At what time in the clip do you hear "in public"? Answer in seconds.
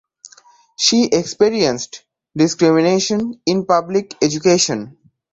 3.45-4.15